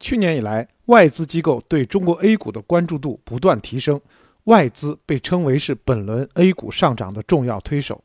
[0.00, 4.00] 去年以来，外资机构对中国 A 股的关注度不断提升，
[4.44, 8.02] 外资被称为是本轮 A 股上涨的重要推手。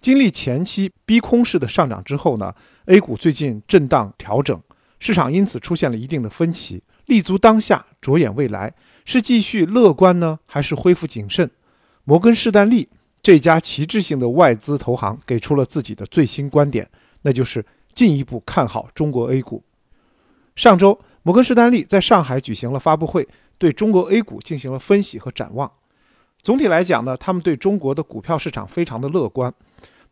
[0.00, 2.54] 经历前期逼空式的上涨之后呢
[2.86, 4.58] ，A 股最近震荡调整，
[5.00, 6.82] 市场因此出现了一定的分歧。
[7.06, 8.72] 立足当下，着眼未来，
[9.04, 11.50] 是继续乐观呢，还是恢复谨慎？
[12.04, 12.88] 摩根士丹利
[13.20, 16.88] 这家旗帜性的外资投行给出了自己的最新观点，
[17.22, 19.64] 那就是进一步看好中国 A 股。
[20.60, 25.72] 上周，摩根士丹利在上海举行了发布会，对中国 A 股进行了分析和展望。
[26.42, 29.50] 总体来讲呢，他们对中国的股票市场非常的乐观。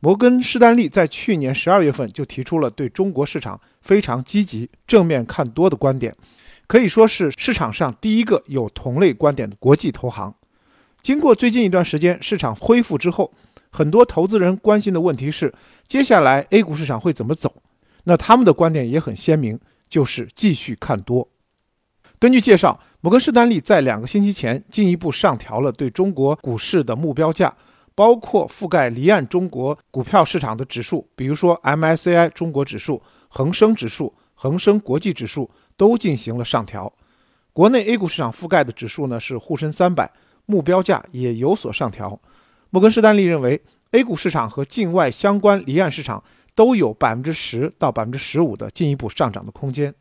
[0.00, 6.16] 摩根士丹利在去年十二月份就提出了对中国市场非常积极、正面看多的观点，
[6.66, 10.34] 可以说是市场上第一个有同类观点的国际投行。
[11.02, 13.30] 经过最近一段时间市场恢复之后，
[13.70, 15.52] 很多投资人关心的问题是，
[15.86, 17.62] 接下来 A 股市场会怎么走？
[18.04, 21.28] 那他们的观点也很鲜明，就是继续看多。
[22.18, 27.54] 根据介绍，摩根士丹利在两个星期前进一步上调了对中国股市的目标价。
[27.94, 36.92] 包括覆盖离岸中国股票市场的指数，比如说 MSCI 中国指数、恒生指数、恒生国际指数都进行了上调。
[37.52, 40.08] 国内 A 股市场覆盖的指数呢是沪深三百，
[40.46, 42.20] 目标价也有所上调。
[42.70, 46.22] 摩根士丹利认为，A 股市场和境外相关离岸市场
[46.58, 49.94] 都有百分之十到百分之十五的进一步上涨的空间。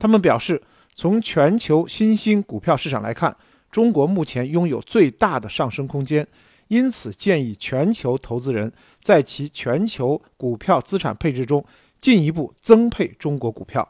[0.00, 0.60] 他们表示，
[0.96, 3.36] 从全球新兴股票市场来看，
[3.70, 6.26] 中国目前拥有最大的上升空间。
[6.66, 11.64] 因此，建议全球投资人在其全球股票资产配置中
[12.00, 13.88] 进一步增配中国股票。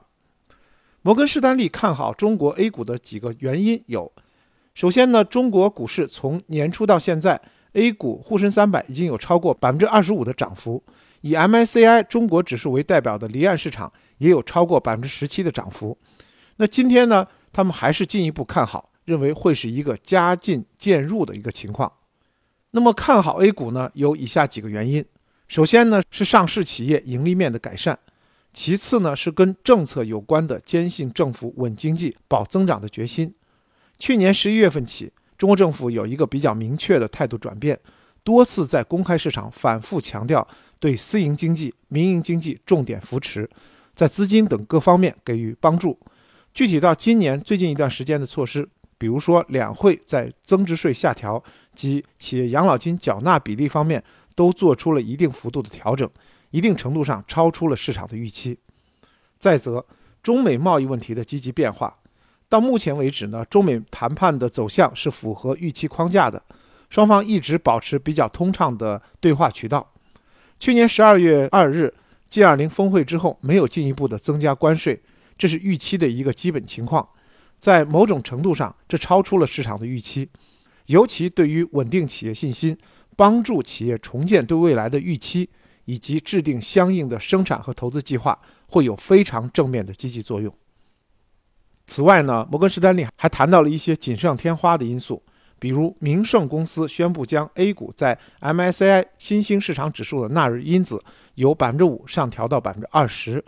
[1.00, 4.12] 摩根士丹利看好中国 A 股的几个原因有：
[4.75, 7.41] 首先呢，中国股市从年初到现在
[7.72, 10.83] ，A 股沪深三百已经有超过百分之二十五的涨幅，
[11.27, 15.98] 以 MSCI 中国指数为代表的离岸市场也有超过百分之十七的涨幅。
[16.56, 21.92] 那今天呢，他们还是进一步看好，认为会是一个加进渐入的一个情况。
[22.70, 23.91] 那么看好 A 股呢？
[23.94, 25.04] 有以下几个原因。
[25.48, 27.98] 首先呢是上市企业盈利面的改善，
[28.53, 33.34] 其次呢是跟政策有关的坚信政府稳经济、保增长的决心。
[33.98, 37.78] 去年十一月份起，中国政府有一个比较明确的态度转变，
[38.26, 40.44] 多次在公开市场反复强调
[40.81, 43.48] 对私营经济、民营经济重点扶持，
[43.94, 45.97] 在资金等各方面给予帮助。
[46.53, 48.69] 具体到今年最近一段时间的措施。
[48.98, 51.41] 比如说，两会在增值税下调
[51.75, 54.03] 及企业养老金缴纳比例方面
[54.34, 56.10] 都做出了一定幅度的调整，
[56.50, 58.58] 一定程度上超出了市场的预期。
[59.38, 59.84] 再则，
[60.20, 61.94] 中美贸易问题的积极变化，
[62.48, 66.43] 到目前为止呢，中美谈判的走向是符合预期框架的，
[66.91, 69.92] 双方一直保持比较通畅的对话渠道。
[70.58, 71.92] 去年十二月二日
[72.30, 75.02] G20 峰会之后，没有进一步的增加关税，
[75.36, 77.08] 这是预期的一个基本情况。
[77.58, 80.28] 在某种程度上，这超出了市场的预期，
[80.86, 82.76] 尤其对于稳定企业信心、
[83.16, 85.48] 帮助企业重建对未来的预期，
[85.86, 88.38] 以及制定相应的生产和投资计划，
[88.69, 90.52] 会有非常正面的积极作用。
[91.86, 95.22] 此外呢，摩根士丹利还谈到了一些锦上添花的因素，
[95.59, 101.03] 比如明晟公司宣布将 A 股在 MSCI 新兴市场指数的纳入因子
[101.34, 103.44] 由百分之五上调到百分之二十。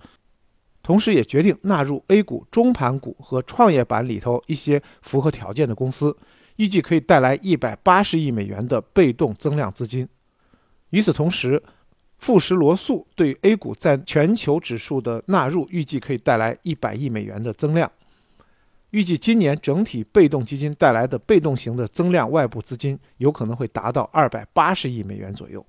[0.83, 6.17] 同时，也决定纳入 A 股中盘股和创业板里头一些符合条件的公司，
[6.57, 10.09] 预计可以带来一百八十亿美元的被动增量资金。
[10.91, 11.63] 与此同时，
[12.17, 17.93] 富时罗素对 A 股在全球指数的纳入，预计可以带来一百亿美元的增量。
[18.91, 25.65] 预计今年整体被动基金带来的被动型的增量外部资金有可能会达到二百八十亿美元左右。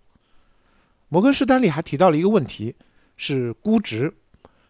[1.10, 2.76] 摩根士丹利还提到了一个问题，
[3.18, 4.14] 是估值。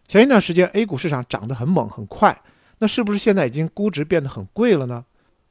[0.06, 2.36] 前一段时间，A 股市场涨得很猛很快，
[2.78, 5.04] 那是不是现在已经估值变得很贵了呢？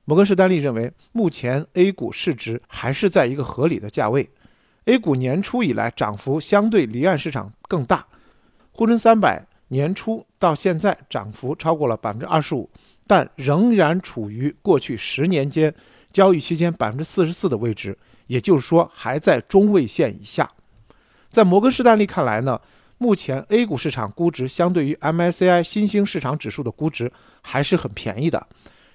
[0.04, 4.30] 摩根士丹利认为，目前 A 股市值还是在一个合理的价位。
[4.86, 8.08] A 股年初以来涨幅相对离岸市场更大，
[8.72, 12.70] 沪深三百年初到现在涨幅超过了百分之二十五，
[13.08, 15.74] 但仍然处于过去十年间
[16.12, 20.50] 交易区间百分之四十四的位置，也就是说还在中位线以下。
[21.30, 22.60] 在摩根士丹利看来呢？
[23.02, 27.10] 目前 A 股市场估值相对于 MSCI 新兴市场指数的估值
[27.42, 28.46] 还是很便宜的，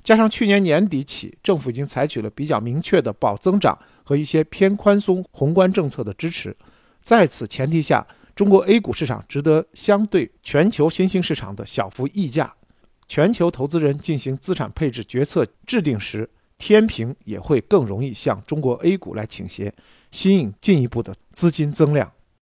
[0.02, 6.54] 加上去年年底起政府已经采取了比较明确的保增长和一些偏宽松宏观政策的支持，
[7.00, 12.52] 在此前提下，中国 A 股市场值得相对全球新兴市场的小幅溢价。
[13.06, 16.28] 全球投资人进行资产配置决策制定时，
[16.58, 19.72] 天平也会更容易向中国 A 股来倾斜，
[20.10, 22.10] 吸引进一步的资金增量。